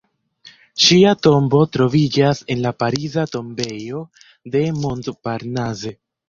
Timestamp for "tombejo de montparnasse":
3.35-5.95